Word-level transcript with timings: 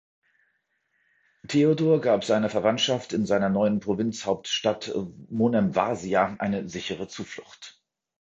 Theodor 1.47 2.01
gab 2.01 2.23
seiner 2.23 2.49
Verwandtschaft 2.49 3.13
in 3.13 3.27
seiner 3.27 3.49
neuen 3.49 3.79
Provinzhauptstadt 3.81 4.91
Monemvasia 5.29 6.35
eine 6.39 6.67
sichere 6.67 7.07
Zuflucht. 7.07 7.79